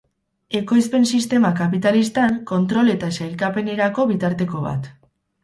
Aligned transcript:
Ekoizpen 0.59 1.03
sistema 1.17 1.51
kapitalistan, 1.59 2.39
kontrol 2.53 2.91
eta 2.95 3.11
sailkapenerako 3.19 4.09
bitarteko 4.15 4.65
bat. 4.67 4.91